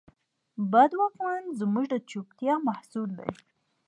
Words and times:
بد 0.71 0.91
واکمن 0.99 1.43
زموږ 1.59 1.85
د 1.89 1.95
چوپتیا 2.09 2.53
محصول 2.67 3.09
دی. 3.19 3.31